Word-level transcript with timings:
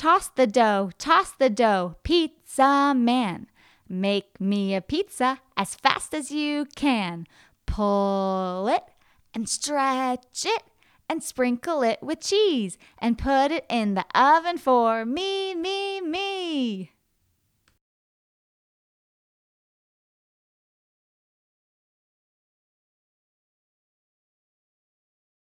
Toss 0.00 0.28
the 0.28 0.46
dough, 0.46 0.92
toss 0.96 1.32
the 1.32 1.50
dough, 1.50 1.94
pizza 2.04 2.94
man. 2.96 3.48
Make 3.86 4.40
me 4.40 4.74
a 4.74 4.80
pizza 4.80 5.40
as 5.58 5.74
fast 5.74 6.14
as 6.14 6.30
you 6.30 6.64
can. 6.74 7.26
Pull 7.66 8.68
it 8.68 8.82
and 9.34 9.46
stretch 9.46 10.46
it 10.46 10.62
and 11.06 11.22
sprinkle 11.22 11.82
it 11.82 12.02
with 12.02 12.22
cheese 12.22 12.78
and 12.96 13.18
put 13.18 13.50
it 13.50 13.66
in 13.68 13.92
the 13.92 14.06
oven 14.14 14.56
for 14.56 15.04
me, 15.04 15.54
me, 15.54 16.00
me. 16.00 16.92